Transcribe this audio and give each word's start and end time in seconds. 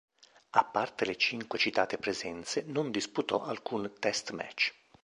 A 0.49 0.63
parte 0.63 1.05
le 1.05 1.15
cinque 1.15 1.59
citate 1.59 1.99
presenze 1.99 2.63
non 2.65 2.89
disputò 2.89 3.43
alcun 3.43 3.93
"test 3.99 4.31
match". 4.31 4.73